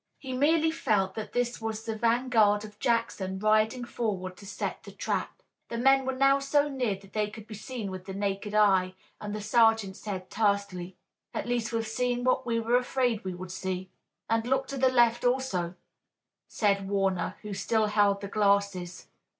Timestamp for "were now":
6.05-6.39